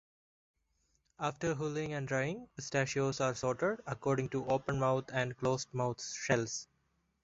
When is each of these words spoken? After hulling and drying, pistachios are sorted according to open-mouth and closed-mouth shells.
After 1.19 1.53
hulling 1.53 1.93
and 1.95 2.07
drying, 2.07 2.49
pistachios 2.55 3.21
are 3.21 3.35
sorted 3.35 3.81
according 3.85 4.29
to 4.29 4.43
open-mouth 4.47 5.11
and 5.13 5.37
closed-mouth 5.37 6.01
shells. 6.03 6.67